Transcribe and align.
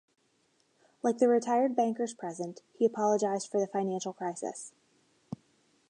Like 1.03 1.19
the 1.19 1.27
retired 1.27 1.75
bankers 1.75 2.15
present, 2.15 2.63
he 2.75 2.85
apologised 2.87 3.51
for 3.51 3.59
the 3.59 3.67
financial 3.67 4.13
crisis. 4.13 4.73